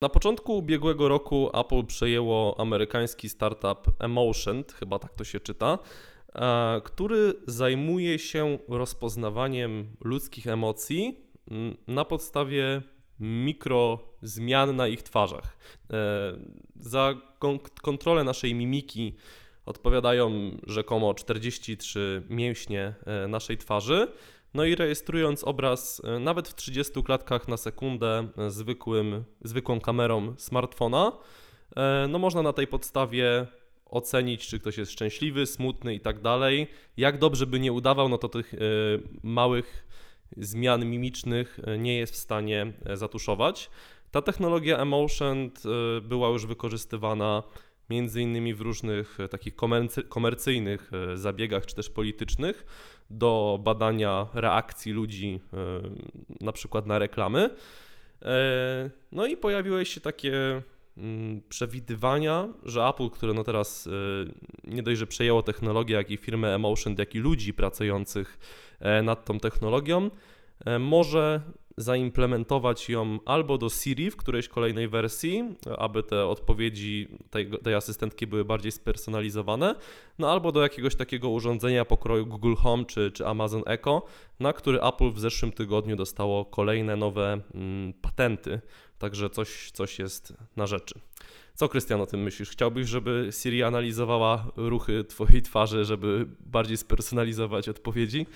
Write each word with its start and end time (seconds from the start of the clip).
Na 0.00 0.08
początku 0.08 0.58
ubiegłego 0.58 1.08
roku 1.08 1.50
Apple 1.60 1.84
przejęło 1.84 2.60
amerykański 2.60 3.28
startup 3.28 3.90
Emotion, 3.98 4.64
chyba 4.74 4.98
tak 4.98 5.14
to 5.14 5.24
się 5.24 5.40
czyta, 5.40 5.78
e, 6.34 6.80
który 6.84 7.34
zajmuje 7.46 8.18
się 8.18 8.58
rozpoznawaniem 8.68 9.96
ludzkich 10.04 10.46
emocji 10.46 11.20
mm, 11.50 11.76
na 11.86 12.04
podstawie 12.04 12.82
mikrozmian 13.20 14.76
na 14.76 14.88
ich 14.88 15.02
twarzach. 15.02 15.58
E, 15.90 15.96
za 16.76 17.14
kontrolę 17.82 18.24
naszej 18.24 18.54
mimiki 18.54 19.14
odpowiadają 19.66 20.56
rzekomo 20.66 21.14
43 21.14 22.22
mięśnie 22.28 22.94
e, 23.06 23.28
naszej 23.28 23.58
twarzy. 23.58 24.08
No 24.54 24.64
i 24.64 24.74
rejestrując 24.74 25.44
obraz 25.44 26.02
e, 26.04 26.18
nawet 26.18 26.48
w 26.48 26.54
30 26.54 27.02
klatkach 27.02 27.48
na 27.48 27.56
sekundę 27.56 28.28
e, 28.38 28.50
zwykłym, 28.50 29.24
zwykłą 29.44 29.80
kamerą 29.80 30.34
smartfona, 30.38 31.12
e, 31.76 32.06
no 32.08 32.18
można 32.18 32.42
na 32.42 32.52
tej 32.52 32.66
podstawie 32.66 33.46
ocenić, 33.86 34.46
czy 34.46 34.60
ktoś 34.60 34.78
jest 34.78 34.92
szczęśliwy, 34.92 35.46
smutny 35.46 35.94
i 35.94 36.00
tak 36.00 36.20
dalej. 36.20 36.66
Jak 36.96 37.18
dobrze 37.18 37.46
by 37.46 37.60
nie 37.60 37.72
udawał, 37.72 38.08
no 38.08 38.18
to 38.18 38.28
tych 38.28 38.54
małych 39.22 39.86
zmian 40.36 40.84
mimicznych 40.84 41.60
nie 41.78 41.98
jest 41.98 42.12
w 42.12 42.16
stanie 42.16 42.72
zatuszować. 42.94 43.70
Ta 44.10 44.22
technologia 44.22 44.78
Emotion 44.78 45.50
była 46.02 46.28
już 46.28 46.46
wykorzystywana 46.46 47.42
między 47.90 48.22
innymi 48.22 48.54
w 48.54 48.60
różnych 48.60 49.18
takich 49.30 49.54
komercyjnych 50.08 50.90
zabiegach 51.14 51.66
czy 51.66 51.74
też 51.74 51.90
politycznych 51.90 52.64
do 53.10 53.58
badania 53.62 54.26
reakcji 54.34 54.92
ludzi, 54.92 55.40
e, 55.52 55.80
na 56.44 56.52
przykład 56.52 56.86
na 56.86 56.98
reklamy. 56.98 57.50
E, 58.22 58.90
no 59.12 59.26
i 59.26 59.36
pojawiły 59.36 59.86
się 59.86 60.00
takie 60.00 60.62
mm, 60.96 61.40
przewidywania, 61.48 62.48
że 62.64 62.84
Apple, 62.84 63.10
które 63.10 63.34
no 63.34 63.44
teraz 63.44 63.86
e, 63.86 63.90
nie 64.70 64.82
dość, 64.82 64.98
że 64.98 65.06
przejęło 65.06 65.42
technologię, 65.42 65.94
jak 65.94 66.10
i 66.10 66.16
firmę 66.16 66.54
Emotion, 66.54 66.94
jak 66.98 67.14
i 67.14 67.18
ludzi 67.18 67.54
pracujących 67.54 68.38
nad 69.02 69.24
tą 69.24 69.40
technologią, 69.40 70.10
może 70.80 71.40
zaimplementować 71.78 72.88
ją 72.88 73.18
albo 73.24 73.58
do 73.58 73.68
Siri 73.68 74.10
w 74.10 74.16
którejś 74.16 74.48
kolejnej 74.48 74.88
wersji, 74.88 75.44
aby 75.78 76.02
te 76.02 76.26
odpowiedzi 76.26 77.08
tej, 77.30 77.50
tej 77.50 77.74
asystentki 77.74 78.26
były 78.26 78.44
bardziej 78.44 78.72
spersonalizowane, 78.72 79.74
no 80.18 80.30
albo 80.30 80.52
do 80.52 80.62
jakiegoś 80.62 80.96
takiego 80.96 81.28
urządzenia 81.28 81.84
pokroju 81.84 82.26
Google 82.26 82.54
Home 82.54 82.84
czy, 82.84 83.12
czy 83.12 83.26
Amazon 83.26 83.62
Echo, 83.66 84.06
na 84.40 84.52
który 84.52 84.82
Apple 84.82 85.10
w 85.10 85.20
zeszłym 85.20 85.52
tygodniu 85.52 85.96
dostało 85.96 86.44
kolejne 86.44 86.96
nowe 86.96 87.40
mm, 87.54 87.92
patenty, 87.92 88.60
także 88.98 89.30
coś, 89.30 89.70
coś 89.70 89.98
jest 89.98 90.34
na 90.56 90.66
rzeczy. 90.66 90.94
Co, 91.54 91.68
Krystian, 91.68 92.00
o 92.00 92.06
tym 92.06 92.20
myślisz? 92.22 92.50
Chciałbyś, 92.50 92.88
żeby 92.88 93.28
Siri 93.32 93.62
analizowała 93.62 94.46
ruchy 94.56 95.04
Twojej 95.04 95.42
twarzy, 95.42 95.84
żeby 95.84 96.26
bardziej 96.40 96.76
spersonalizować 96.76 97.68
odpowiedzi? 97.68 98.26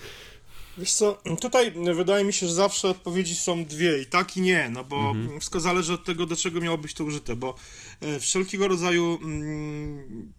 Wiesz 0.77 0.93
co, 0.93 1.21
tutaj 1.41 1.71
wydaje 1.95 2.25
mi 2.25 2.33
się, 2.33 2.47
że 2.47 2.53
zawsze 2.53 2.89
odpowiedzi 2.89 3.35
są 3.35 3.65
dwie 3.65 4.01
i 4.01 4.05
tak 4.05 4.37
i 4.37 4.41
nie, 4.41 4.69
no 4.69 4.83
bo 4.83 4.95
mhm. 4.95 5.39
wszystko 5.39 5.59
zależy 5.59 5.93
od 5.93 6.05
tego, 6.05 6.25
do 6.25 6.35
czego 6.35 6.61
miało 6.61 6.77
być 6.77 6.93
to 6.93 7.03
użyte, 7.03 7.35
bo 7.35 7.55
e, 8.01 8.19
wszelkiego 8.19 8.67
rodzaju 8.67 9.19
mm, 9.23 10.33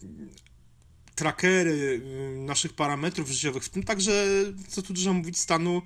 trackery 1.14 2.02
mm, 2.04 2.46
naszych 2.46 2.72
parametrów 2.72 3.28
życiowych, 3.28 3.64
w 3.64 3.68
tym 3.68 3.82
także, 3.82 4.26
co 4.68 4.82
tu 4.82 4.92
dużo 4.92 5.12
mówić, 5.12 5.38
stanu 5.38 5.82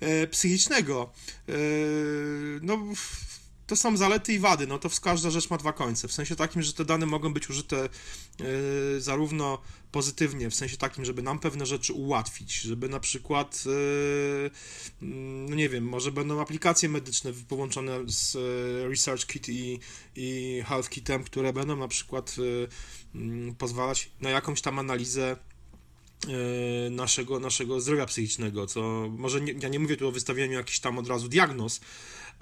e, 0.00 0.26
psychicznego, 0.26 1.12
e, 1.48 1.52
no 2.62 2.78
to 3.66 3.76
są 3.76 3.96
zalety 3.96 4.32
i 4.32 4.38
wady, 4.38 4.66
no 4.66 4.78
to 4.78 4.88
każda 5.02 5.30
rzecz 5.30 5.50
ma 5.50 5.58
dwa 5.58 5.72
końce, 5.72 6.08
w 6.08 6.12
sensie 6.12 6.36
takim, 6.36 6.62
że 6.62 6.72
te 6.72 6.84
dane 6.84 7.06
mogą 7.06 7.32
być 7.32 7.50
użyte 7.50 7.88
y, 8.96 9.00
zarówno 9.00 9.58
pozytywnie, 9.92 10.50
w 10.50 10.54
sensie 10.54 10.76
takim, 10.76 11.04
żeby 11.04 11.22
nam 11.22 11.38
pewne 11.38 11.66
rzeczy 11.66 11.92
ułatwić, 11.92 12.60
żeby 12.60 12.88
na 12.88 13.00
przykład, 13.00 13.64
y, 13.66 14.50
no 15.48 15.56
nie 15.56 15.68
wiem, 15.68 15.84
może 15.84 16.12
będą 16.12 16.40
aplikacje 16.40 16.88
medyczne 16.88 17.32
połączone 17.48 17.98
z 18.06 18.34
y, 18.34 18.88
ResearchKit 18.88 19.48
i, 19.48 19.80
i 20.16 20.62
HealthKitem, 20.66 21.24
które 21.24 21.52
będą 21.52 21.76
na 21.76 21.88
przykład 21.88 22.36
mm, 23.14 23.54
pozwalać 23.54 24.10
na 24.20 24.30
jakąś 24.30 24.60
tam 24.60 24.78
analizę 24.78 25.36
naszego, 26.90 27.40
naszego 27.40 27.80
zdrowia 27.80 28.06
psychicznego, 28.06 28.66
co 28.66 28.80
może 29.18 29.40
nie, 29.40 29.52
ja 29.52 29.68
nie 29.68 29.78
mówię 29.78 29.96
tu 29.96 30.08
o 30.08 30.12
wystawianiu 30.12 30.52
jakichś 30.52 30.78
tam 30.78 30.98
od 30.98 31.08
razu 31.08 31.28
diagnoz, 31.28 31.80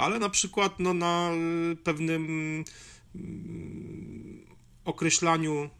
ale 0.01 0.19
na 0.19 0.29
przykład 0.29 0.75
no, 0.79 0.95
na 0.95 1.31
y, 1.73 1.77
pewnym 1.77 2.25
mm, 3.15 3.70
określaniu 4.85 5.71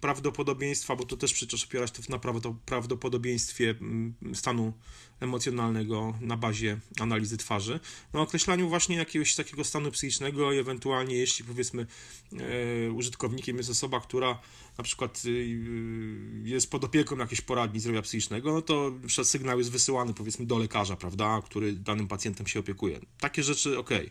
prawdopodobieństwa, 0.00 0.96
bo 0.96 1.04
to 1.04 1.16
też 1.16 1.32
przecież 1.32 1.64
opierać 1.64 1.90
to 1.90 2.02
na 2.08 2.18
prawdopodobieństwie 2.66 3.70
mm, 3.70 4.14
stanu 4.34 4.72
emocjonalnego 5.20 6.14
na 6.20 6.36
bazie 6.36 6.80
analizy 7.00 7.36
twarzy, 7.36 7.80
no 8.12 8.20
określaniu 8.20 8.68
właśnie 8.68 8.96
jakiegoś 8.96 9.34
takiego 9.34 9.64
stanu 9.64 9.90
psychicznego 9.90 10.52
i 10.52 10.58
ewentualnie 10.58 11.16
jeśli 11.16 11.44
powiedzmy 11.44 11.86
e, 12.86 12.92
użytkownikiem 12.92 13.56
jest 13.56 13.70
osoba, 13.70 14.00
która 14.00 14.40
na 14.78 14.84
przykład 14.84 15.22
y, 15.24 15.28
y, 15.28 16.42
jest 16.44 16.70
pod 16.70 16.84
opieką 16.84 17.16
jakiejś 17.16 17.40
poradni 17.40 17.80
zdrowia 17.80 18.02
psychicznego, 18.02 18.52
no 18.52 18.62
to 18.62 18.92
sygnał 19.24 19.58
jest 19.58 19.70
wysyłany 19.70 20.14
powiedzmy 20.14 20.46
do 20.46 20.58
lekarza, 20.58 20.96
prawda, 20.96 21.42
który 21.44 21.72
danym 21.72 22.08
pacjentem 22.08 22.46
się 22.46 22.60
opiekuje. 22.60 23.00
Takie 23.20 23.42
rzeczy, 23.42 23.78
ok. 23.78 23.90
E, 23.90 24.04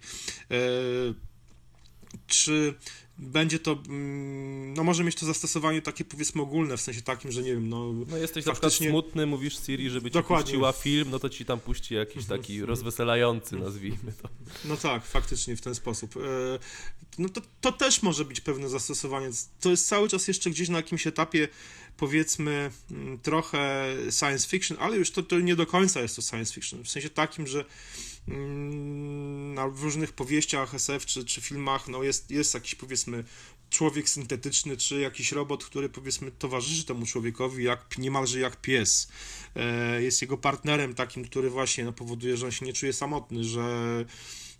czy 2.28 2.74
będzie 3.18 3.59
to, 3.59 3.72
mm, 3.72 4.74
no 4.74 4.84
może 4.84 5.03
mieć 5.03 5.16
to 5.16 5.25
zastosowanie 5.25 5.81
takie 5.81 6.06
powiedzmy 6.06 6.41
ogólne, 6.41 6.78
w 6.78 6.81
sensie 6.81 7.01
takim, 7.01 7.31
że 7.31 7.44
nie 7.44 7.53
wiem, 7.53 7.69
no... 7.69 7.94
No 8.07 8.18
jesteś 8.18 8.46
faktycznie... 8.46 8.88
na 8.88 8.91
smutny, 8.91 9.25
mówisz 9.25 9.66
Siri, 9.66 9.90
żeby 9.90 10.09
ci 10.09 10.13
Dokładnie. 10.13 10.44
puściła 10.44 10.72
film, 10.72 11.09
no 11.12 11.19
to 11.19 11.29
ci 11.29 11.46
tam 11.46 11.59
puści 11.59 11.96
jakiś 11.96 12.25
taki 12.25 12.66
rozweselający, 12.66 13.56
nazwijmy 13.56 14.13
to. 14.22 14.29
No 14.66 14.78
tak, 14.78 15.06
faktycznie 15.06 15.56
w 15.56 15.62
ten 15.62 15.75
sposób. 15.75 16.18
E, 16.18 16.19
no 17.18 17.29
to, 17.29 17.41
to 17.62 17.72
też 17.72 18.03
może 18.03 18.25
być 18.25 18.41
pewne 18.41 18.69
zastosowanie. 18.69 19.29
To 19.59 19.69
jest 19.69 19.88
cały 19.88 20.09
czas 20.09 20.28
jeszcze 20.28 20.50
gdzieś 20.50 20.69
na 20.69 20.78
jakimś 20.78 21.07
etapie 21.07 21.47
powiedzmy 21.97 22.72
mm, 22.91 23.19
trochę 23.19 23.94
science 24.19 24.47
fiction, 24.47 24.78
ale 24.79 24.97
już 24.97 25.12
to, 25.12 25.23
to 25.23 25.40
nie 25.40 25.56
do 25.56 25.66
końca 25.66 26.02
jest 26.02 26.16
to 26.16 26.22
science 26.22 26.53
fiction, 26.53 26.84
w 26.84 26.90
sensie 26.90 27.09
takim, 27.09 27.47
że 27.47 27.66
w 29.72 29.84
różnych 29.84 30.13
powieściach 30.13 30.75
SF 30.75 31.06
czy, 31.06 31.25
czy 31.25 31.41
filmach 31.41 31.88
no 31.88 32.03
jest, 32.03 32.31
jest 32.31 32.53
jakiś 32.53 32.75
powiedzmy 32.75 33.03
człowiek 33.69 34.09
syntetyczny, 34.09 34.78
czy 34.78 35.00
jakiś 35.00 35.31
robot, 35.31 35.66
który 35.66 35.90
powiedzmy 35.90 36.31
towarzyszy 36.31 36.86
temu 36.86 37.06
człowiekowi 37.06 37.64
jak, 37.64 37.97
niemalże 37.97 38.40
jak 38.40 38.62
pies. 38.62 39.08
E, 39.56 40.02
jest 40.03 40.22
jego 40.22 40.38
partnerem 40.38 40.94
takim, 40.94 41.24
który 41.24 41.50
właśnie 41.50 41.86
no, 41.86 41.94
powoduje, 41.94 42.38
że 42.38 42.46
on 42.46 42.52
się 42.52 42.66
nie 42.66 42.74
czuje 42.74 42.94
samotny, 42.94 43.44
że 43.44 43.62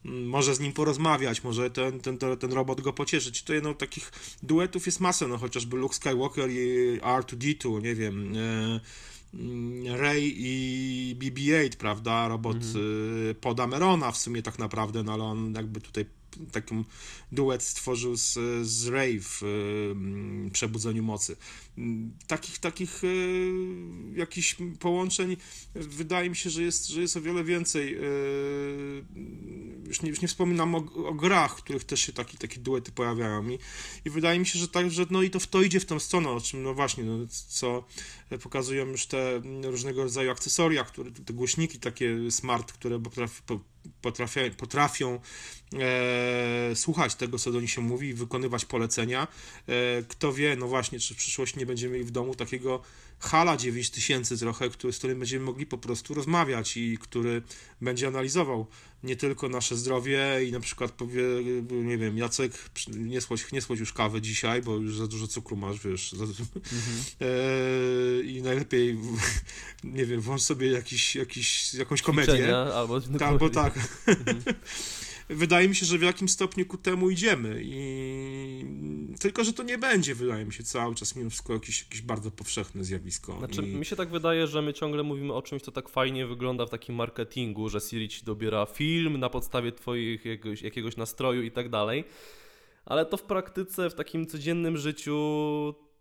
mm, 0.06 0.28
może 0.28 0.56
z 0.56 0.60
nim 0.60 0.74
porozmawiać, 0.74 1.44
może 1.44 1.70
ten, 1.70 2.00
ten, 2.00 2.18
ten 2.18 2.54
robot 2.54 2.82
go 2.82 2.94
pocieszyć. 2.94 3.44
To 3.44 3.54
jedno 3.54 3.74
takich 3.74 4.12
duetów 4.44 4.86
jest 4.86 5.00
masa, 5.00 5.28
no 5.28 5.38
chociażby 5.38 5.78
Luke 5.78 5.96
Skywalker 5.96 6.50
i 6.52 7.00
R2D2, 7.02 7.82
nie 7.82 7.96
wiem. 7.96 8.34
E, 8.38 8.80
Mm, 9.34 9.96
Ray 9.96 10.34
i 10.36 11.16
BB-8, 11.20 11.78
prawda, 11.78 12.28
robot 12.28 12.56
mhm. 12.56 13.36
Poda 13.42 13.68
Merona 13.68 14.12
w 14.12 14.18
sumie 14.18 14.42
tak 14.42 14.60
naprawdę, 14.60 15.04
no 15.04 15.14
ale 15.14 15.24
on 15.24 15.54
jakby 15.56 15.82
tutaj 15.82 16.06
taką 16.52 16.84
duet 17.32 17.64
stworzył 17.64 18.16
z, 18.18 18.38
z 18.68 18.88
Ray 18.88 19.20
w 19.20 19.44
y, 19.44 20.52
Przebudzeniu 20.52 21.04
Mocy. 21.04 21.36
Takich, 22.28 22.60
takich 22.60 23.04
y, 23.04 23.54
jakichś 24.16 24.56
połączeń 24.80 25.38
wydaje 25.76 26.30
mi 26.30 26.36
się, 26.36 26.50
że 26.50 26.64
jest, 26.64 26.88
że 26.88 27.02
jest 27.02 27.18
o 27.18 27.22
wiele 27.22 27.44
więcej. 27.44 27.98
Już, 29.94 30.02
nie, 30.02 30.10
już 30.10 30.22
nie 30.22 30.28
wspominam 30.28 30.76
o, 30.76 30.78
o 31.08 31.14
grach, 31.14 31.58
w 31.58 31.64
których 31.64 31.84
też 31.84 32.00
się 32.00 32.14
taki, 32.14 32.38
takie 32.38 32.60
duety 32.60 32.92
pojawiają 32.92 33.50
i, 33.50 33.60
i 34.06 34.10
wydaje 34.10 34.40
mi 34.40 34.46
się, 34.46 34.60
że 34.60 34.68
tak, 34.68 34.92
że 34.92 35.06
no 35.10 35.22
i 35.22 35.30
to, 35.30 35.40
to 35.40 35.62
idzie 35.62 35.80
w 35.80 35.86
tą 35.86 36.00
stronę, 36.00 36.30
o 36.30 36.42
czym 36.42 36.64
no 36.64 36.74
właśnie, 36.74 37.04
no, 37.04 37.28
co 37.48 37.84
pokazują 38.44 38.86
już 38.86 39.06
te 39.06 39.42
różnego 39.64 40.04
rodzaju 40.04 40.32
akcesoria, 40.32 40.84
które, 40.84 41.12
te 41.12 41.34
głośniki 41.34 41.80
takie 41.80 42.32
smart, 42.32 42.72
które 42.72 43.00
potrafi, 43.00 43.42
potrafią, 44.02 44.42
potrafią 44.58 45.20
e, 45.74 46.76
słuchać 46.76 47.16
tego, 47.16 47.40
co 47.40 47.52
do 47.52 47.62
nich 47.62 47.72
się 47.72 47.82
mówi 47.82 48.08
i 48.08 48.14
wykonywać 48.14 48.66
polecenia. 48.66 49.28
E, 49.68 50.04
kto 50.08 50.34
wie, 50.34 50.56
no 50.56 50.68
właśnie, 50.68 51.00
czy 51.00 51.14
w 51.14 51.18
przyszłości 51.18 51.60
nie 51.60 51.66
będziemy 51.66 51.94
mieli 51.94 52.06
w 52.06 52.12
domu 52.12 52.36
takiego 52.36 52.82
hala 53.24 53.58
9000 53.58 54.38
trochę, 54.38 54.70
który, 54.70 54.94
z 54.94 54.98
którym 54.98 55.20
będziemy 55.20 55.46
mogli 55.46 55.66
po 55.66 55.78
prostu 55.78 56.14
rozmawiać 56.14 56.78
i 56.78 56.98
który 56.98 57.42
będzie 57.82 58.08
analizował 58.08 58.68
nie 59.04 59.16
tylko 59.16 59.50
nasze 59.50 59.78
zdrowie 59.78 60.46
i 60.48 60.52
na 60.52 60.60
przykład 60.60 60.92
powie, 60.92 61.24
nie 61.72 61.98
wiem, 61.98 62.18
Jacek, 62.18 62.52
nie 62.88 63.22
słodź, 63.22 63.52
nie 63.52 63.62
słodź 63.62 63.80
już 63.80 63.94
kawy 63.94 64.22
dzisiaj, 64.22 64.62
bo 64.62 64.76
już 64.76 64.98
za 64.98 65.08
dużo 65.08 65.28
cukru 65.28 65.58
masz, 65.58 65.80
wiesz. 65.80 66.12
Za, 66.12 66.24
mhm. 66.24 66.42
e, 67.22 68.24
I 68.24 68.42
najlepiej, 68.42 68.98
nie 69.84 70.06
wiem, 70.06 70.22
włącz 70.22 70.42
sobie 70.42 70.72
jakiś, 70.72 71.16
jakiś, 71.16 71.74
jakąś 71.74 72.02
komedię. 72.02 72.58
albo, 72.58 73.02
albo 73.20 73.50
tak. 73.50 73.80
Mhm. 74.08 74.44
wydaje 75.36 75.70
mi 75.70 75.76
się, 75.76 75.86
że 75.86 75.98
w 75.98 76.02
jakimś 76.02 76.32
stopniu 76.32 76.66
ku 76.66 76.78
temu 76.78 77.10
idziemy 77.10 77.62
i 77.64 78.66
tylko, 79.20 79.44
że 79.44 79.54
to 79.54 79.64
nie 79.64 79.78
będzie, 79.78 80.16
wydaje 80.16 80.46
mi 80.46 80.54
się, 80.54 80.64
cały 80.64 80.96
czas 80.96 81.16
mimo 81.16 81.30
wszystko 81.30 81.54
jakieś, 81.54 81.84
jakieś 81.84 82.02
bardzo 82.02 82.32
powszechne 82.32 82.84
zjawisko. 82.84 83.38
Znaczy, 83.38 83.62
I... 83.62 83.66
mi 83.66 83.86
się 83.86 83.96
tak 83.96 84.10
wydaje, 84.10 84.48
że 84.48 84.62
my 84.62 84.74
ciągle 84.74 85.04
mówimy 85.04 85.34
o 85.34 85.42
czymś, 85.42 85.62
co 85.62 85.72
tak 85.72 85.90
fajnie 85.90 86.28
wygląda 86.28 86.66
w 86.66 86.70
takim 86.70 86.96
marketingu, 86.96 87.70
że 87.70 87.80
Siri 87.80 88.10
ci 88.10 88.26
dobiera 88.26 88.66
film 88.66 89.18
na 89.18 89.30
podstawie 89.30 89.72
twoich 89.72 90.26
jakiegoś, 90.26 90.62
jakiegoś 90.62 90.98
nastroju 90.98 91.44
i 91.44 91.52
tak 91.52 91.70
dalej, 91.70 92.04
ale 92.86 93.06
to 93.06 93.18
w 93.18 93.24
praktyce, 93.24 93.90
w 93.90 93.94
takim 93.94 94.28
codziennym 94.28 94.78
życiu 94.78 95.14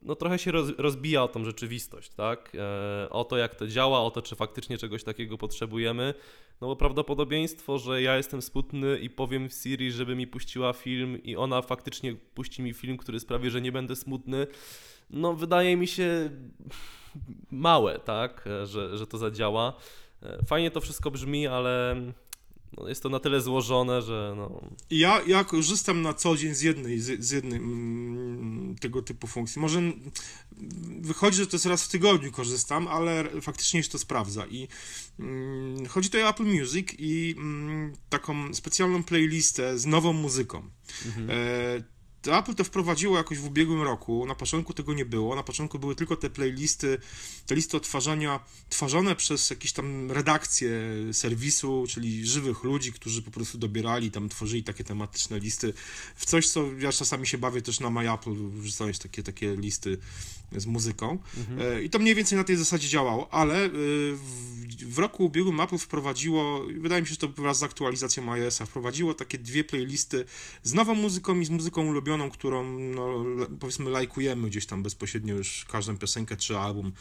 no 0.03 0.15
trochę 0.17 0.39
się 0.39 0.53
roz, 0.53 0.69
rozbija 0.79 1.23
o 1.23 1.29
tą 1.29 1.45
rzeczywistość, 1.45 2.11
tak? 2.11 2.53
E, 2.55 3.11
o 3.11 3.25
to, 3.25 3.37
jak 3.37 3.55
to 3.55 3.67
działa, 3.67 4.01
o 4.01 4.11
to, 4.11 4.23
czy 4.23 4.37
faktycznie 4.37 4.79
czegoś 4.79 5.05
takiego 5.05 5.39
potrzebujemy. 5.39 6.15
No 6.61 6.67
bo 6.67 6.77
prawdopodobieństwo, 6.77 7.79
że 7.79 8.03
ja 8.03 8.17
jestem 8.17 8.43
smutny 8.43 8.99
i 8.99 9.11
powiem 9.11 9.49
w 9.49 9.53
Siri, 9.53 9.93
żeby 9.93 10.17
mi 10.17 10.27
puściła 10.27 10.73
film 10.73 11.23
i 11.23 11.37
ona 11.37 11.63
faktycznie 11.63 12.15
puści 12.15 12.63
mi 12.63 12.75
film, 12.75 12.97
który 12.97 13.21
sprawi, 13.21 13.51
że 13.51 13.61
nie 13.61 13.73
będę 13.73 13.97
smutny, 13.97 14.47
no 15.11 15.35
wydaje 15.35 15.77
mi 15.77 15.87
się 15.87 16.31
małe, 17.51 17.99
tak? 17.99 18.47
E, 18.47 18.67
że, 18.67 18.97
że 18.97 19.07
to 19.07 19.19
zadziała. 19.19 19.73
E, 20.23 20.45
fajnie 20.47 20.71
to 20.71 20.81
wszystko 20.81 21.11
brzmi, 21.11 21.47
ale 21.47 21.97
no, 22.79 22.89
jest 22.89 23.03
to 23.03 23.09
na 23.09 23.21
tyle 23.21 23.41
złożone, 23.41 24.03
że 24.03 24.35
no... 24.37 24.61
Ja, 24.91 25.21
ja 25.27 25.45
korzystam 25.45 26.03
na 26.03 26.15
co 26.15 26.37
dzień 26.37 26.55
z 26.55 26.61
jednej, 26.61 27.01
z, 27.01 27.25
z 27.25 27.31
jednej 27.31 27.59
mm, 27.59 28.77
tego 28.81 29.03
typu 29.03 29.27
funkcji. 29.27 29.61
Może 29.61 29.83
wychodzi, 31.01 31.37
że 31.37 31.47
to 31.47 31.57
jest 31.57 31.67
raz 31.67 31.85
w 31.85 31.89
tygodniu 31.89 32.33
korzystam, 32.33 32.89
ale 32.89 33.41
faktycznie 33.41 33.83
się 33.83 33.91
to 33.91 33.99
sprawdza 33.99 34.47
i 34.47 34.69
mm, 35.19 35.87
chodzi 35.87 36.09
tutaj 36.09 36.25
o 36.25 36.29
Apple 36.29 36.45
Music 36.45 36.89
i 36.99 37.35
mm, 37.39 37.93
taką 38.09 38.55
specjalną 38.55 39.03
playlistę 39.03 39.79
z 39.79 39.87
nową 39.87 40.13
muzyką. 40.13 40.63
Mhm. 41.07 41.31
E, 41.31 41.92
to 42.23 42.39
Apple 42.39 42.55
to 42.55 42.65
wprowadziło 42.65 43.17
jakoś 43.17 43.39
w 43.39 43.47
ubiegłym 43.47 43.83
roku. 43.83 44.27
Na 44.27 44.35
początku 44.35 44.75
tego 44.75 44.95
nie 44.95 45.05
było. 45.05 45.37
Na 45.37 45.43
początku 45.43 45.79
były 45.79 45.95
tylko 45.95 46.17
te 46.17 46.31
playlisty, 46.31 46.99
te 47.47 47.55
listy 47.55 47.77
odtwarzania 47.77 48.41
tworzone 48.69 49.17
przez 49.17 49.51
jakieś 49.51 49.73
tam 49.73 50.11
redakcje 50.11 50.71
serwisu, 51.13 51.85
czyli 51.89 52.27
żywych 52.27 52.65
ludzi, 52.65 52.93
którzy 52.93 53.23
po 53.23 53.31
prostu 53.31 53.59
dobierali, 53.59 54.11
tam 54.11 54.29
tworzyli 54.29 54.65
takie 54.65 54.85
tematyczne 54.85 55.39
listy. 55.39 55.73
W 56.17 56.27
coś, 56.27 56.49
co 56.49 56.65
ja 56.79 56.93
czasami 56.93 57.27
się 57.27 57.39
bawię 57.39 57.63
też 57.63 57.81
na 57.81 57.91
MyApple, 57.91 58.35
wrzucając 58.35 58.99
takie, 58.99 59.23
takie 59.23 59.57
listy 59.57 59.99
z 60.57 60.67
muzyką. 60.67 61.19
Mhm. 61.37 61.77
E, 61.77 61.83
I 61.83 61.91
to 61.91 61.99
mniej 61.99 62.15
więcej 62.15 62.39
na 62.39 62.45
tej 62.45 62.57
zasadzie 62.57 62.89
działało, 62.89 63.35
ale 63.35 63.65
e, 63.65 63.71
w 64.87 64.99
roku 64.99 65.25
ubiegłym 65.25 65.61
Apple 65.61 65.79
wprowadziło, 65.79 66.67
wydaje 66.81 67.03
mi 67.03 67.09
się, 67.09 67.15
że 67.15 67.19
to 67.19 67.29
wraz 67.29 67.59
z 67.59 67.63
aktualizacją 67.63 68.33
iOS-a, 68.33 68.67
wprowadziło 68.67 69.15
takie 69.15 69.39
dwie 69.39 69.65
playlisty 69.65 70.25
z 70.63 70.75
nową 70.75 70.95
muzyką 70.95 71.41
i 71.41 71.45
z 71.45 71.51
muzyką 71.51 71.87
ulubioną, 71.87 72.12
którą 72.31 72.79
no, 72.79 73.25
powiedzmy 73.61 73.91
lajkujemy 73.91 74.49
gdzieś 74.49 74.67
tam 74.67 74.83
bezpośrednio 74.83 75.35
już 75.35 75.65
każdą 75.65 75.99
piosenkę 75.99 76.37
czy 76.37 76.59
album 76.59 76.93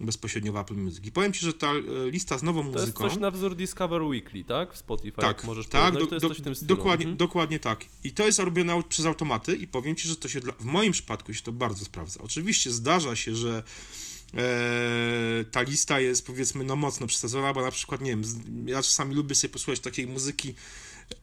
bezpośrednio 0.00 0.52
w 0.52 0.56
Apple 0.56 0.74
Music. 0.74 1.04
I 1.04 1.12
powiem 1.12 1.32
Ci, 1.32 1.40
że 1.46 1.52
ta 1.52 1.72
e, 1.72 2.10
lista 2.10 2.38
z 2.38 2.42
nową 2.42 2.60
to 2.60 2.66
muzyką... 2.66 2.98
To 2.98 3.04
jest 3.04 3.14
coś 3.14 3.20
na 3.20 3.30
wzór 3.30 3.56
Discover 3.56 4.02
Weekly, 4.02 4.44
tak? 4.44 4.74
W 4.74 4.78
Spotify, 4.78 5.20
tak, 5.20 5.44
możesz 5.44 5.66
tak, 5.66 5.94
do, 5.94 6.00
do, 6.00 6.06
to 6.06 6.14
jest 6.14 6.26
coś 6.26 6.38
w 6.38 6.42
tym 6.42 6.54
stylu. 6.54 6.76
Dokładnie, 6.76 7.04
mhm. 7.04 7.16
dokładnie 7.16 7.58
tak. 7.58 7.84
I 8.04 8.12
to 8.12 8.26
jest 8.26 8.38
robione 8.38 8.82
przez 8.88 9.06
automaty 9.06 9.56
i 9.56 9.66
powiem 9.66 9.96
Ci, 9.96 10.08
że 10.08 10.16
to 10.16 10.28
się 10.28 10.40
dla, 10.40 10.52
w 10.52 10.64
moim 10.64 10.92
przypadku 10.92 11.34
się 11.34 11.42
to 11.42 11.52
bardzo 11.52 11.84
sprawdza. 11.84 12.20
Oczywiście 12.22 12.70
zdarza 12.70 13.16
się, 13.16 13.34
że 13.34 13.62
e, 14.34 15.44
ta 15.50 15.62
lista 15.62 16.00
jest 16.00 16.26
powiedzmy 16.26 16.64
no 16.64 16.76
mocno 16.76 17.06
przesadzona, 17.06 17.52
bo 17.52 17.62
na 17.62 17.70
przykład, 17.70 18.00
nie 18.00 18.10
wiem, 18.10 18.22
ja 18.66 18.82
czasami 18.82 19.14
lubię 19.14 19.34
sobie 19.34 19.52
posłuchać 19.52 19.80
takiej 19.80 20.06
muzyki 20.06 20.54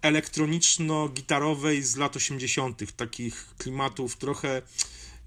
elektroniczno-gitarowej 0.01 1.81
z 1.81 1.95
lat 1.95 2.15
80., 2.15 2.95
takich 2.95 3.45
klimatów 3.57 4.17
trochę 4.17 4.61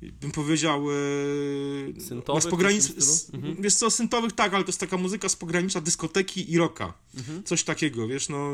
bym 0.03 0.31
powiedział 0.31 0.85
e, 0.91 2.01
syntowych, 2.01 2.43
z 2.43 2.47
pogranic... 2.47 2.93
mhm. 3.35 3.57
wiesz 3.63 3.75
co, 3.75 3.91
syntowych 3.91 4.33
tak, 4.33 4.55
ale 4.55 4.65
to 4.65 4.69
jest 4.69 4.81
taka 4.81 4.97
muzyka 4.97 5.29
z 5.29 5.37
pogranicza 5.37 5.81
dyskoteki 5.81 6.53
i 6.53 6.59
rocka. 6.59 6.95
Mhm. 7.17 7.45
Coś 7.45 7.63
takiego, 7.63 8.09
wiesz, 8.09 8.29
no 8.29 8.51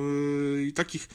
i 0.69 0.73
takich 0.73 1.09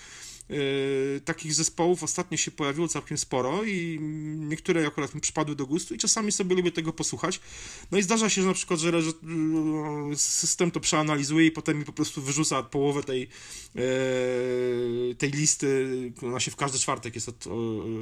Yy, 0.49 1.21
takich 1.25 1.53
zespołów 1.53 2.03
ostatnio 2.03 2.37
się 2.37 2.51
pojawiło 2.51 2.87
całkiem 2.87 3.17
sporo 3.17 3.63
i 3.63 3.99
niektóre 4.39 4.87
akurat 4.87 5.15
mi 5.15 5.21
przypadły 5.21 5.55
do 5.55 5.65
gustu 5.65 5.95
i 5.95 5.97
czasami 5.97 6.31
sobie 6.31 6.55
lubię 6.55 6.71
tego 6.71 6.93
posłuchać. 6.93 7.39
No 7.91 7.97
i 7.97 8.03
zdarza 8.03 8.29
się, 8.29 8.41
że 8.41 8.47
na 8.47 8.53
przykład, 8.53 8.79
że, 8.79 8.91
yy, 8.91 10.15
system 10.15 10.71
to 10.71 10.79
przeanalizuje 10.79 11.45
i 11.45 11.51
potem 11.51 11.79
mi 11.79 11.85
po 11.85 11.93
prostu 11.93 12.21
wyrzuca 12.21 12.63
połowę 12.63 13.03
tej, 13.03 13.27
yy, 13.75 15.15
tej 15.17 15.31
listy, 15.31 15.87
ona 16.23 16.39
się 16.39 16.51
w 16.51 16.55
każdy 16.55 16.79
czwartek 16.79 17.15
jest 17.15 17.29
od, 17.29 17.45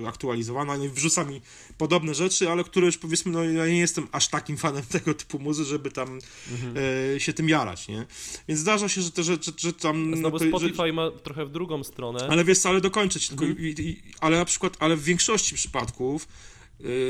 aktualizowana 0.07 0.77
i 0.77 0.89
wrzuca 0.89 1.23
mi 1.23 1.41
podobne 1.77 2.13
rzeczy, 2.13 2.50
ale 2.50 2.63
które 2.63 2.85
już 2.85 2.97
powiedzmy, 2.97 3.31
no 3.31 3.43
ja 3.43 3.67
nie 3.67 3.79
jestem 3.79 4.07
aż 4.11 4.27
takim 4.27 4.57
fanem 4.57 4.83
tego 4.97 5.13
typu 5.13 5.39
muzy, 5.39 5.65
żeby 5.65 5.91
tam 5.91 6.19
mhm. 6.51 7.19
się 7.19 7.33
tym 7.33 7.50
jarać, 7.50 7.88
nie? 7.88 8.05
Więc 8.47 8.59
zdarza 8.59 8.89
się, 8.89 9.01
że, 9.01 9.11
te, 9.11 9.23
że, 9.23 9.38
że 9.57 9.73
tam... 9.73 10.21
No 10.21 10.31
bo 10.31 10.39
Spotify 10.39 10.88
że, 10.88 10.93
ma 10.93 11.11
trochę 11.11 11.45
w 11.45 11.51
drugą 11.51 11.83
stronę 11.83 12.37
ale 12.38 12.44
wiesz, 12.45 12.66
ale 12.66 12.81
dokończyć 12.81 13.28
tylko, 13.28 13.45
mhm. 13.45 13.68
i, 13.68 13.81
i, 13.81 14.01
ale 14.19 14.38
na 14.38 14.45
przykład, 14.45 14.78
ale 14.80 14.95
w 14.95 15.04
większości 15.04 15.56
przypadków 15.56 16.28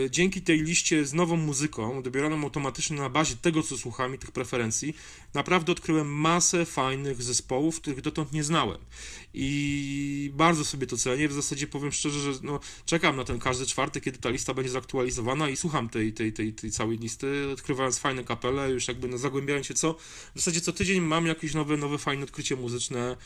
dzięki 0.10 0.42
tej 0.42 0.62
liście 0.62 1.06
z 1.06 1.14
nową 1.14 1.38
muzyką, 1.38 2.04
dobieraną 2.04 2.44
automatycznie 2.44 2.98
na 2.98 3.10
bazie 3.10 3.36
tego, 3.36 3.64
co 3.64 3.78
słucham 3.78 4.16
i 4.16 4.18
tych 4.18 4.32
preferencji, 4.32 4.96
naprawdę 5.34 5.72
odkryłem 5.72 6.14
masę 6.14 6.66
fajnych 6.66 7.24
zespołów, 7.24 7.82
których 7.82 8.02
dotąd 8.02 8.34
nie 8.34 8.44
znałem. 8.44 8.78
I 9.34 10.32
bardzo 10.34 10.66
sobie 10.66 10.88
to 10.88 10.98
cenię. 10.98 11.28
W 11.28 11.34
zasadzie 11.34 11.68
powiem 11.68 11.92
szczerze, 11.92 12.34
że 12.34 12.40
no, 12.44 12.60
czekam 12.86 13.16
na 13.16 13.24
ten 13.24 13.40
każdy 13.40 13.66
czwartek, 13.66 14.04
kiedy 14.04 14.18
ta 14.18 14.30
lista 14.30 14.54
będzie 14.54 14.72
zaktualizowana 14.72 15.50
i 15.50 15.58
słucham 15.58 15.90
tej, 15.90 16.14
tej, 16.14 16.34
tej, 16.34 16.54
tej 16.54 16.72
całej 16.72 16.98
listy, 16.98 17.50
odkrywając 17.54 18.00
fajne 18.00 18.24
kapele, 18.24 18.72
już 18.72 18.88
jakby 18.88 19.08
no, 19.08 19.18
zagłębiając 19.18 19.68
się 19.68 19.74
co. 19.74 19.94
W 20.36 20.40
zasadzie 20.40 20.62
co 20.62 20.74
tydzień 20.74 21.02
mam 21.02 21.26
jakieś 21.26 21.54
nowe, 21.54 21.78
nowe 21.78 21.98
fajne 21.98 22.24
odkrycie 22.24 22.56
muzyczne, 22.56 23.18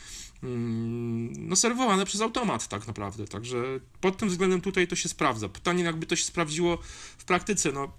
mm, 0.42 1.48
no 1.48 1.56
serwowane 1.56 2.04
przez 2.04 2.20
automat 2.20 2.68
tak 2.68 2.86
naprawdę. 2.86 3.26
Także 3.26 3.80
pod 4.00 4.16
tym 4.16 4.28
względem 4.28 4.60
tutaj 4.60 4.88
to 4.88 4.96
się 4.96 5.08
sprawdza. 5.08 5.48
Pytanie, 5.48 5.84
jakby 5.84 6.06
to 6.06 6.16
się 6.16 6.24
sprawdziło 6.32 6.78
w 7.18 7.24
praktyce, 7.24 7.72
no 7.72 7.92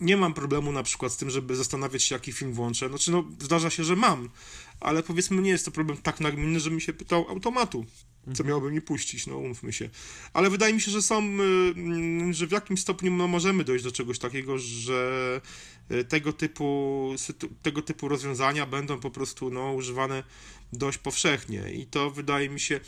nie 0.00 0.16
mam 0.16 0.34
problemu 0.34 0.72
na 0.72 0.82
przykład 0.82 1.12
z 1.12 1.16
tym, 1.16 1.30
żeby 1.30 1.56
zastanawiać 1.56 2.02
się, 2.02 2.14
jaki 2.14 2.32
film 2.32 2.52
włączę. 2.52 2.88
Znaczy, 2.88 3.10
no, 3.10 3.24
zdarza 3.40 3.70
się, 3.70 3.84
że 3.84 3.96
mam, 3.96 4.28
ale 4.80 5.02
powiedzmy, 5.02 5.42
nie 5.42 5.50
jest 5.50 5.64
to 5.64 5.70
problem 5.70 5.98
tak 5.98 6.20
nagminny, 6.20 6.60
że 6.60 6.70
mi 6.70 6.80
się 6.80 6.92
pytał 6.92 7.28
automatu, 7.28 7.86
co 8.24 8.30
mhm. 8.30 8.48
miałoby 8.48 8.72
mi 8.72 8.80
puścić, 8.80 9.26
no 9.26 9.38
umówmy 9.38 9.72
się. 9.72 9.90
Ale 10.32 10.50
wydaje 10.50 10.74
mi 10.74 10.80
się, 10.80 10.90
że 10.90 11.02
są, 11.02 11.22
y, 12.30 12.34
że 12.34 12.46
w 12.46 12.52
jakimś 12.52 12.80
stopniu 12.80 13.16
no, 13.16 13.28
możemy 13.28 13.64
dojść 13.64 13.84
do 13.84 13.92
czegoś 13.92 14.18
takiego, 14.18 14.58
że 14.58 15.40
y, 15.90 16.04
tego 16.04 16.32
typu, 16.32 17.14
tego 17.62 17.82
typu 17.82 18.08
rozwiązania 18.08 18.66
będą 18.66 19.00
po 19.00 19.10
prostu 19.10 19.50
no, 19.50 19.72
używane 19.72 20.22
dość 20.72 20.98
powszechnie 20.98 21.72
i 21.72 21.86
to 21.86 22.10
wydaje 22.10 22.48
mi 22.48 22.60
się 22.60 22.80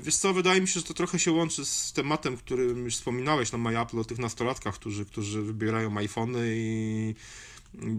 wiesz 0.00 0.16
co, 0.16 0.34
wydaje 0.34 0.60
mi 0.60 0.68
się, 0.68 0.80
że 0.80 0.86
to 0.86 0.94
trochę 0.94 1.18
się 1.18 1.32
łączy 1.32 1.64
z 1.64 1.92
tematem, 1.92 2.36
którym 2.36 2.84
już 2.84 2.94
wspominałeś 2.94 3.52
na 3.52 3.58
MyApple, 3.58 4.00
o 4.00 4.04
tych 4.04 4.18
nastolatkach, 4.18 4.74
którzy, 4.74 5.04
którzy 5.04 5.42
wybierają 5.42 5.96
iPhony 5.96 6.54
i 6.56 7.14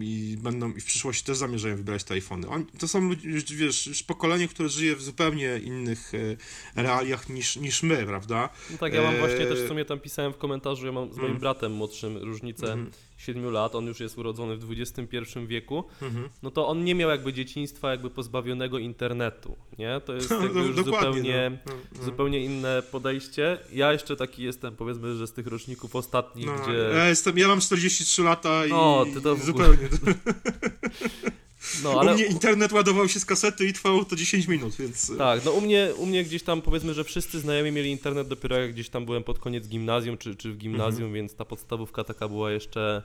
i 0.00 0.36
będą 0.42 0.72
i 0.72 0.80
w 0.80 0.84
przyszłości 0.84 1.24
też 1.24 1.36
zamierzają 1.36 1.76
wybierać 1.76 2.04
te 2.04 2.14
iPhony. 2.14 2.48
Oni, 2.48 2.66
to 2.78 2.88
są 2.88 3.08
ludzie, 3.24 3.56
wiesz, 3.56 3.86
już 3.86 4.02
pokolenie, 4.02 4.48
które 4.48 4.68
żyje 4.68 4.96
w 4.96 5.02
zupełnie 5.02 5.60
innych 5.64 6.12
e, 6.14 6.82
realiach 6.82 7.28
niż, 7.28 7.56
niż 7.56 7.82
my, 7.82 8.06
prawda? 8.06 8.48
No 8.70 8.78
tak, 8.78 8.94
ja 8.94 9.02
mam 9.02 9.16
właśnie 9.16 9.46
też 9.46 9.60
w 9.60 9.68
sumie 9.68 9.84
tam 9.84 10.00
pisałem 10.00 10.32
w 10.32 10.38
komentarzu, 10.38 10.86
ja 10.86 10.92
mam 10.92 11.12
z 11.12 11.16
moim 11.16 11.26
mm. 11.26 11.40
bratem 11.40 11.72
młodszym 11.72 12.16
różnicę 12.16 12.72
mm. 12.72 12.90
7 13.22 13.50
lat, 13.50 13.74
on 13.74 13.86
już 13.86 14.00
jest 14.00 14.18
urodzony 14.18 14.56
w 14.56 14.70
XXI 14.70 15.16
wieku, 15.46 15.84
mhm. 16.02 16.28
no 16.42 16.50
to 16.50 16.68
on 16.68 16.84
nie 16.84 16.94
miał 16.94 17.10
jakby 17.10 17.32
dzieciństwa 17.32 17.90
jakby 17.90 18.10
pozbawionego 18.10 18.78
internetu, 18.78 19.56
nie? 19.78 20.00
To 20.04 20.14
jest 20.14 20.30
jakby 20.30 20.60
już 20.60 20.76
zupełnie, 20.76 21.58
no. 21.66 21.72
No. 21.98 22.04
zupełnie 22.04 22.44
inne 22.44 22.82
podejście. 22.90 23.58
Ja 23.72 23.92
jeszcze 23.92 24.16
taki 24.16 24.42
jestem, 24.42 24.76
powiedzmy, 24.76 25.16
że 25.16 25.26
z 25.26 25.32
tych 25.32 25.46
roczników 25.46 25.96
ostatnich, 25.96 26.46
no, 26.46 26.52
gdzie... 26.62 26.72
Ja 26.72 27.08
jestem, 27.08 27.38
ja 27.38 27.48
mam 27.48 27.60
43 27.60 28.22
lata 28.22 28.66
i 28.66 28.72
o, 28.72 29.06
ty 29.14 29.20
to 29.20 29.36
zupełnie... 29.36 29.88
No, 31.82 32.00
ale... 32.00 32.12
U 32.12 32.14
mnie 32.14 32.24
internet 32.24 32.72
ładował 32.72 33.08
się 33.08 33.20
z 33.20 33.24
kasety 33.24 33.66
i 33.66 33.72
trwało 33.72 34.04
to 34.04 34.16
10 34.16 34.48
minut, 34.48 34.76
więc... 34.78 35.12
Tak, 35.18 35.44
no 35.44 35.50
u 35.50 35.60
mnie, 35.60 35.92
u 35.96 36.06
mnie 36.06 36.24
gdzieś 36.24 36.42
tam 36.42 36.62
powiedzmy, 36.62 36.94
że 36.94 37.04
wszyscy 37.04 37.40
znajomi 37.40 37.72
mieli 37.72 37.90
internet 37.90 38.28
dopiero 38.28 38.58
jak 38.58 38.72
gdzieś 38.72 38.88
tam 38.88 39.04
byłem 39.04 39.24
pod 39.24 39.38
koniec 39.38 39.68
gimnazjum 39.68 40.18
czy, 40.18 40.36
czy 40.36 40.52
w 40.52 40.56
gimnazjum, 40.56 41.04
mhm. 41.04 41.14
więc 41.14 41.34
ta 41.34 41.44
podstawówka 41.44 42.04
taka 42.04 42.28
była 42.28 42.50
jeszcze 42.50 43.02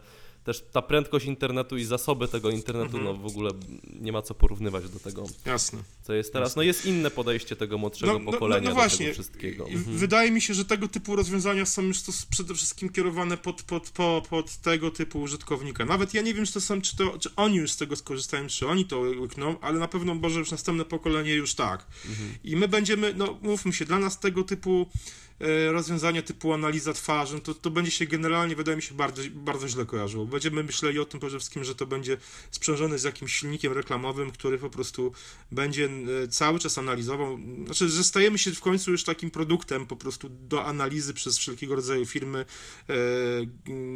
też 0.47 0.63
ta 0.71 0.81
prędkość 0.81 1.25
internetu 1.25 1.77
i 1.77 1.83
zasoby 1.83 2.27
tego 2.27 2.49
internetu, 2.49 2.97
Mhm. 2.97 3.03
no 3.05 3.13
w 3.13 3.25
ogóle 3.25 3.51
nie 3.99 4.11
ma 4.11 4.21
co 4.21 4.33
porównywać 4.33 4.89
do 4.89 4.99
tego, 4.99 5.25
Jasne. 5.45 5.79
co 6.03 6.13
jest 6.13 6.33
teraz. 6.33 6.55
No 6.55 6.61
jest 6.61 6.85
inne 6.85 7.11
podejście 7.11 7.55
tego 7.55 7.77
młodszego 7.77 8.19
pokolenia 8.19 8.73
do 8.73 8.81
tego 8.89 9.13
wszystkiego. 9.13 9.67
Mhm. 9.67 9.97
Wydaje 9.97 10.31
mi 10.31 10.41
się, 10.41 10.53
że 10.53 10.65
tego 10.65 10.87
typu 10.87 11.15
rozwiązania 11.15 11.65
są 11.65 11.81
już 11.81 12.01
to 12.01 12.11
przede 12.29 12.55
wszystkim 12.55 12.89
kierowane 12.89 13.37
pod, 13.37 13.63
pod, 13.63 13.89
po, 13.89 14.23
pod 14.29 14.57
tego 14.57 14.91
typu 14.91 15.21
użytkownika. 15.21 15.85
Nawet 15.85 16.13
ja 16.13 16.21
nie 16.21 16.33
wiem, 16.33 16.45
czy 16.45 16.53
to 16.53 16.61
są, 16.61 16.81
czy, 16.81 16.95
to, 16.97 17.19
czy 17.19 17.29
oni 17.35 17.55
już 17.55 17.71
z 17.71 17.77
tego 17.77 17.95
skorzystają, 17.95 18.47
czy 18.47 18.67
oni 18.67 18.85
to 18.85 18.99
łykną, 18.99 19.59
ale 19.59 19.79
na 19.79 19.87
pewno 19.87 20.15
może 20.15 20.39
już 20.39 20.51
następne 20.51 20.85
pokolenie 20.85 21.33
już 21.33 21.55
tak. 21.55 21.87
Mhm. 22.09 22.29
I 22.43 22.55
my 22.55 22.67
będziemy, 22.67 23.13
no 23.13 23.37
mówmy 23.41 23.73
się, 23.73 23.85
dla 23.85 23.99
nas 23.99 24.19
tego 24.19 24.43
typu 24.43 24.87
rozwiązania 25.71 26.21
typu 26.21 26.53
analiza 26.53 26.93
twarzy, 26.93 27.33
no 27.33 27.39
to, 27.39 27.53
to 27.53 27.71
będzie 27.71 27.91
się 27.91 28.05
generalnie, 28.05 28.55
wydaje 28.55 28.75
mi 28.75 28.81
się, 28.81 28.95
bardzo, 28.95 29.21
bardzo 29.33 29.67
źle 29.67 29.85
kojarzyło. 29.85 30.25
Będziemy 30.25 30.63
myśleli 30.63 30.99
o 30.99 31.05
tym 31.05 31.19
przede 31.19 31.39
wszystkim, 31.39 31.63
że 31.63 31.75
to 31.75 31.85
będzie 31.85 32.17
sprzężone 32.51 32.99
z 32.99 33.03
jakimś 33.03 33.33
silnikiem 33.35 33.73
reklamowym, 33.73 34.31
który 34.31 34.57
po 34.57 34.69
prostu 34.69 35.11
będzie 35.51 35.89
e, 36.23 36.27
cały 36.27 36.59
czas 36.59 36.77
analizował. 36.77 37.39
Znaczy, 37.65 37.89
że 37.89 38.03
stajemy 38.03 38.37
się 38.37 38.51
w 38.51 38.61
końcu 38.61 38.91
już 38.91 39.03
takim 39.03 39.31
produktem 39.31 39.85
po 39.85 39.95
prostu 39.95 40.29
do 40.29 40.65
analizy 40.65 41.13
przez 41.13 41.37
wszelkiego 41.37 41.75
rodzaju 41.75 42.05
firmy, 42.05 42.45
e, 42.89 42.93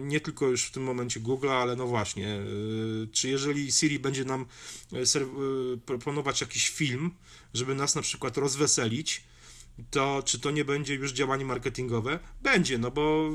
nie 0.02 0.20
tylko 0.20 0.48
już 0.48 0.64
w 0.64 0.72
tym 0.72 0.84
momencie 0.84 1.20
Google, 1.20 1.50
ale 1.50 1.76
no 1.76 1.88
właśnie, 1.88 2.28
e, 2.28 2.42
czy 3.12 3.30
jeżeli 3.30 3.72
Siri 3.72 4.00
będzie 4.00 4.26
nam 4.26 4.46
e, 4.94 4.98
e, 4.98 5.04
proponować 5.86 6.42
jakiś 6.42 6.70
film, 6.70 7.12
żeby 7.54 7.76
nas 7.76 7.96
na 7.96 8.02
przykład 8.02 8.38
rozweselić, 8.38 9.24
to 9.90 10.24
czy 10.26 10.40
to 10.40 10.52
nie 10.52 10.66
będzie 10.66 10.96
już 10.96 11.12
działanie 11.14 11.46
marketingowe? 11.46 12.20
Będzie, 12.42 12.78
no 12.78 12.92
bo 12.92 13.30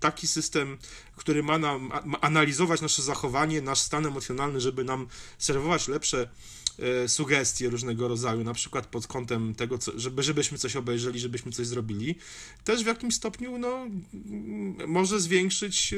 taki 0.00 0.26
system, 0.26 0.78
który 1.16 1.42
ma 1.42 1.58
nam 1.58 1.92
ma 2.04 2.20
analizować 2.20 2.80
nasze 2.80 3.02
zachowanie, 3.02 3.62
nasz 3.62 3.78
stan 3.78 4.06
emocjonalny, 4.06 4.60
żeby 4.60 4.84
nam 4.84 5.06
serwować 5.38 5.88
lepsze 5.88 6.28
sugestie 7.06 7.70
różnego 7.70 8.08
rodzaju, 8.08 8.44
na 8.44 8.54
przykład 8.54 8.86
pod 8.86 9.06
kątem 9.06 9.54
tego, 9.54 9.78
co, 9.78 9.92
żeby, 9.98 10.22
żebyśmy 10.22 10.58
coś 10.58 10.76
obejrzeli, 10.76 11.18
żebyśmy 11.18 11.52
coś 11.52 11.66
zrobili, 11.66 12.14
też 12.64 12.84
w 12.84 12.86
jakimś 12.86 13.14
stopniu 13.14 13.58
no, 13.58 13.86
może 14.86 15.20
zwiększyć 15.20 15.94
e, 15.94 15.96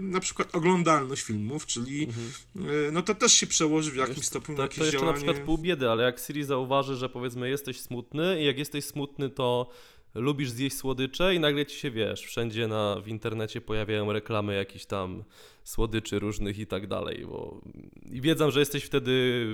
na 0.00 0.20
przykład 0.20 0.54
oglądalność 0.54 1.22
filmów, 1.22 1.66
czyli 1.66 2.08
e, 2.56 2.60
no 2.92 3.02
to 3.02 3.14
też 3.14 3.32
się 3.32 3.46
przełoży 3.46 3.90
w 3.90 3.96
jakimś 3.96 4.26
stopniu 4.26 4.54
na 4.54 4.56
To, 4.56 4.62
jakieś 4.62 4.78
to 4.78 4.84
jeszcze 4.84 4.98
działanie. 4.98 5.12
na 5.12 5.24
przykład 5.24 5.46
pół 5.46 5.58
biedy, 5.58 5.90
ale 5.90 6.04
jak 6.04 6.20
Siri 6.20 6.44
zauważy, 6.44 6.96
że 6.96 7.08
powiedzmy 7.08 7.50
jesteś 7.50 7.80
smutny 7.80 8.42
i 8.42 8.44
jak 8.44 8.58
jesteś 8.58 8.84
smutny, 8.84 9.30
to 9.30 9.70
lubisz 10.14 10.50
zjeść 10.50 10.76
słodycze 10.76 11.34
i 11.34 11.40
nagle 11.40 11.66
ci 11.66 11.78
się, 11.78 11.90
wiesz, 11.90 12.20
wszędzie 12.22 12.68
na, 12.68 13.00
w 13.04 13.08
internecie 13.08 13.60
pojawiają 13.60 14.12
reklamy 14.12 14.54
jakichś 14.54 14.84
tam 14.84 15.24
słodyczy 15.64 16.18
różnych 16.18 16.58
i 16.58 16.66
tak 16.66 16.86
dalej, 16.86 17.26
bo 17.26 17.60
i 18.10 18.20
wiedzą, 18.20 18.50
że 18.50 18.60
jesteś 18.60 18.84
wtedy 18.84 19.46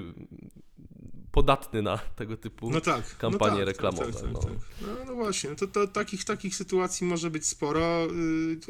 podatny 1.32 1.82
na 1.82 1.98
tego 1.98 2.36
typu 2.36 2.70
No 2.70 2.80
tak. 2.80 3.16
kampanie 3.16 3.52
no 3.52 3.58
tak, 3.58 3.66
reklamowe, 3.66 4.12
Tak, 4.12 4.22
tak, 4.22 4.32
no. 4.32 4.38
tak. 4.38 4.52
No, 4.80 5.04
no 5.06 5.14
właśnie, 5.14 5.50
no 5.50 5.56
to, 5.56 5.66
to 5.66 5.86
takich, 5.86 6.24
takich 6.24 6.56
sytuacji 6.56 7.06
może 7.06 7.30
być 7.30 7.46
sporo. 7.46 8.08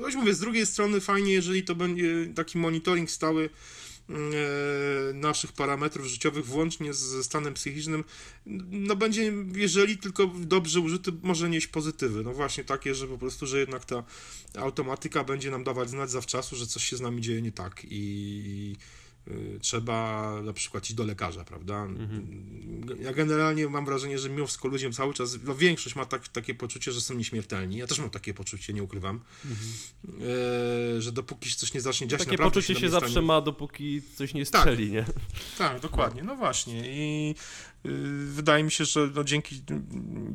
Choć 0.03 0.15
mówię, 0.15 0.35
z 0.35 0.41
drugiej 0.41 0.67
strony 0.67 1.01
fajnie, 1.01 1.33
jeżeli 1.33 1.63
to 1.65 1.75
będzie 1.75 2.27
taki 2.35 2.59
monitoring 2.59 3.11
stały 3.11 3.51
naszych 5.15 5.53
parametrów 5.53 6.07
życiowych, 6.07 6.47
włącznie 6.47 6.95
ze 6.95 7.25
stanem 7.25 7.55
psychicznym, 7.55 8.05
no 8.71 8.97
będzie, 8.97 9.33
jeżeli 9.55 9.99
tylko 9.99 10.27
dobrze 10.27 10.81
użyty, 10.81 11.13
może 11.23 11.51
nieść 11.51 11.67
pozytywy. 11.67 12.25
No 12.25 12.33
właśnie 12.33 12.65
takie, 12.65 12.95
że 12.95 13.07
po 13.07 13.19
prostu, 13.19 13.47
że 13.47 13.61
jednak 13.61 13.85
ta 13.85 14.05
automatyka 14.59 15.25
będzie 15.25 15.51
nam 15.51 15.65
dawać 15.65 15.91
znać 15.91 16.11
zawczasu, 16.11 16.57
że 16.57 16.67
coś 16.67 16.85
się 16.85 16.97
z 16.97 17.01
nami 17.01 17.23
dzieje 17.23 17.43
nie 17.43 17.53
tak 17.53 17.83
i 17.91 18.77
trzeba 19.61 20.33
na 20.43 20.53
przykład 20.53 20.85
iść 20.85 20.95
do 20.95 21.05
lekarza, 21.05 21.45
prawda? 21.45 21.87
Ja 23.01 23.13
generalnie 23.13 23.69
mam 23.69 23.85
wrażenie, 23.85 24.19
że 24.19 24.31
mimo 24.31 24.47
wszystko 24.47 24.69
ludziom 24.69 24.93
cały 24.93 25.15
czas, 25.15 25.39
no 25.45 25.55
większość 25.55 25.97
ma 25.97 26.05
tak, 26.05 26.29
takie 26.29 26.55
poczucie, 26.55 26.93
że 26.93 27.01
są 27.01 27.15
nieśmiertelni. 27.15 27.77
Ja 27.77 27.87
też 27.87 27.99
mam 27.99 28.11
takie 28.11 28.35
poczucie, 28.35 28.73
nie 28.73 28.83
ukrywam, 28.83 29.21
e, 30.97 31.03
że 31.03 31.13
dopóki 31.13 31.51
się 31.51 31.57
coś 31.57 31.75
nie 31.75 31.81
zacznie 31.81 32.07
dziać, 32.09 32.19
Takie 32.19 32.31
naprawdę 32.31 32.55
poczucie 32.55 32.73
nam 32.73 32.81
się 32.81 32.87
nie 32.87 32.91
zawsze 32.91 33.11
stanie- 33.11 33.27
ma, 33.27 33.41
dopóki 33.41 34.03
coś 34.17 34.35
nie 34.35 34.47
Tak. 34.47 34.61
strzeli, 34.63 34.91
nie? 34.91 35.05
Tak, 35.59 35.81
dokładnie, 35.81 36.23
no 36.23 36.37
właśnie 36.37 36.83
i 36.87 37.35
y, 37.87 37.91
wydaje 38.27 38.65
mi 38.65 38.71
się, 38.71 38.85
że 38.85 39.11
no 39.15 39.25
dzięki 39.25 39.63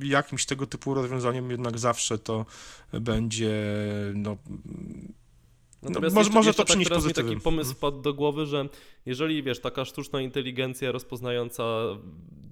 y, 0.02 0.06
jakimś 0.08 0.46
tego 0.46 0.68
typu 0.68 0.94
rozwiązaniom 0.94 1.52
jednak 1.52 1.80
zawsze 1.80 2.18
to 2.18 2.46
będzie, 2.94 3.54
no, 4.14 4.38
Natomiast 5.90 6.16
może- 6.16 6.28
jeszcze, 6.28 6.36
może 6.40 6.50
jeszcze 6.50 6.64
to 6.64 6.68
tak 6.68 6.70
przynieść 6.70 6.90
teraz 6.90 7.06
mi 7.06 7.14
taki 7.14 7.38
pomysł 7.44 7.70
Mhm. 7.72 7.76
wpadł 7.76 8.02
do 8.02 8.14
głowy, 8.14 8.46
że 8.46 8.70
jeżeli 9.06 9.44
wiesz, 9.44 9.60
taka 9.60 9.86
sztuczna 9.86 10.22
inteligencja 10.22 10.92
rozpoznająca 10.92 11.64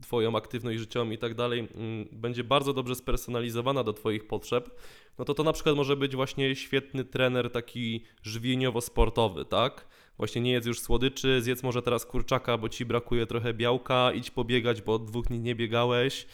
twoją 0.02 0.36
aktywność 0.36 0.80
życiową 0.80 1.12
i 1.12 1.18
tak 1.18 1.34
dalej 1.36 1.60
mm, 1.60 2.08
będzie 2.12 2.44
bardzo 2.44 2.74
dobrze 2.74 2.96
spersonalizowana 2.96 3.84
do 3.84 3.94
twoich 3.94 4.28
potrzeb, 4.28 4.70
no 5.18 5.26
to 5.26 5.34
to 5.34 5.44
na 5.44 5.54
przykład 5.54 5.76
może 5.76 5.96
być 5.96 6.16
właśnie 6.16 6.56
świetny 6.56 7.06
trener 7.06 7.52
taki 7.52 8.04
żywieniowo-sportowy, 8.24 9.46
tak? 9.46 9.86
Właśnie 10.18 10.42
nie 10.42 10.52
jedz 10.52 10.66
już 10.66 10.80
słodyczy, 10.80 11.42
zjedz 11.42 11.64
może 11.64 11.82
teraz 11.82 12.06
kurczaka, 12.06 12.58
bo 12.58 12.70
ci 12.70 12.86
brakuje 12.86 13.26
trochę 13.26 13.54
białka, 13.54 14.12
idź 14.12 14.32
pobiegać, 14.32 14.82
bo 14.82 14.94
od 14.94 15.06
dwóch 15.06 15.26
dni 15.28 15.40
nie 15.40 15.56
biegałeś. 15.56 16.26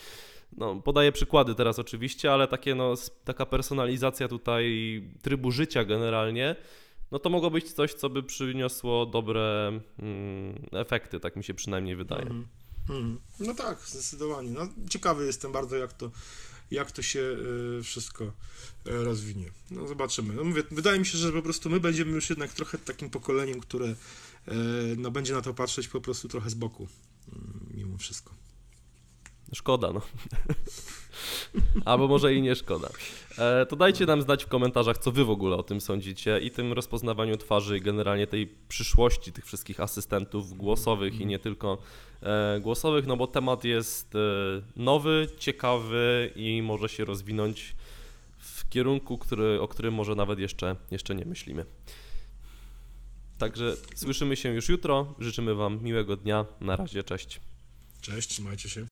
No, 0.58 0.76
podaję 0.76 1.12
przykłady 1.12 1.56
teraz 1.56 1.80
oczywiście, 1.80 2.34
ale 2.34 2.48
takie, 2.48 2.76
no, 2.76 2.94
taka 3.26 3.46
personalizacja 3.46 4.28
tutaj 4.28 5.02
trybu 5.22 5.52
życia 5.52 5.86
generalnie, 5.86 6.56
no 7.12 7.20
to 7.20 7.30
mogło 7.30 7.52
być 7.52 7.74
coś, 7.74 7.94
co 7.94 8.10
by 8.10 8.24
przyniosło 8.24 9.06
dobre 9.06 9.68
mm, 10.00 10.66
efekty, 10.72 11.20
tak 11.20 11.36
mi 11.36 11.44
się 11.44 11.54
przynajmniej 11.54 11.96
wydaje. 11.96 12.22
Mhm. 12.22 12.48
Mhm. 12.90 13.20
No 13.40 13.54
tak, 13.54 13.80
zdecydowanie. 13.88 14.52
No, 14.52 14.68
ciekawy 14.90 15.26
jestem 15.26 15.52
bardzo, 15.52 15.76
jak 15.76 15.94
to, 15.94 16.12
jak 16.72 16.92
to 16.92 17.02
się 17.02 17.20
y, 17.20 17.84
wszystko 17.84 18.24
y, 18.26 18.32
rozwinie. 18.86 19.52
No 19.72 19.88
zobaczymy. 19.88 20.34
No, 20.34 20.44
mówię, 20.44 20.64
wydaje 20.72 21.00
mi 21.00 21.06
się, 21.06 21.18
że 21.18 21.32
po 21.32 21.42
prostu 21.42 21.70
my 21.70 21.80
będziemy 21.80 22.12
już 22.12 22.30
jednak 22.30 22.54
trochę 22.54 22.78
takim 22.78 23.10
pokoleniem, 23.10 23.60
które 23.60 23.86
y, 23.88 23.96
no, 24.98 25.12
będzie 25.12 25.34
na 25.34 25.42
to 25.42 25.54
patrzeć 25.54 25.88
po 25.88 26.02
prostu 26.02 26.28
trochę 26.28 26.50
z 26.50 26.54
boku, 26.54 26.88
y, 27.28 27.32
mimo 27.74 27.98
wszystko. 27.98 28.34
Szkoda, 29.54 29.94
no. 29.94 30.02
Albo 31.86 32.08
może 32.08 32.34
i 32.34 32.42
nie 32.42 32.56
szkoda. 32.56 32.90
E, 33.38 33.66
to 33.66 33.76
dajcie 33.76 34.06
nam 34.06 34.22
znać 34.22 34.44
w 34.44 34.48
komentarzach, 34.48 34.98
co 34.98 35.12
wy 35.12 35.26
w 35.26 35.30
ogóle 35.30 35.56
o 35.56 35.64
tym 35.64 35.82
sądzicie 35.82 36.40
i 36.40 36.52
tym 36.52 36.74
rozpoznawaniu 36.74 37.38
twarzy 37.38 37.78
i 37.78 37.82
generalnie 37.82 38.28
tej 38.28 38.48
przyszłości 38.48 39.32
tych 39.32 39.46
wszystkich 39.46 39.80
asystentów 39.80 40.58
głosowych 40.58 41.22
i 41.22 41.26
nie 41.26 41.40
tylko 41.40 41.78
e, 42.22 42.60
głosowych, 42.62 43.08
no 43.08 43.18
bo 43.18 43.28
temat 43.28 43.64
jest 43.64 44.16
e, 44.16 44.20
nowy, 44.76 45.28
ciekawy 45.38 46.32
i 46.36 46.62
może 46.62 46.90
się 46.90 47.06
rozwinąć 47.06 47.76
w 48.38 48.70
kierunku, 48.70 49.18
który, 49.18 49.62
o 49.62 49.68
którym 49.68 49.94
może 49.94 50.16
nawet 50.16 50.40
jeszcze, 50.40 50.76
jeszcze 50.92 51.16
nie 51.16 51.26
myślimy. 51.26 51.66
Także 53.38 53.76
słyszymy 53.96 54.36
się 54.36 54.54
już 54.54 54.70
jutro. 54.70 55.16
Życzymy 55.20 55.56
Wam 55.56 55.84
miłego 55.84 56.18
dnia. 56.18 56.46
Na 56.62 56.76
razie, 56.76 57.04
cześć. 57.04 57.40
Cześć, 58.02 58.30
trzymajcie 58.30 58.70
się. 58.70 58.90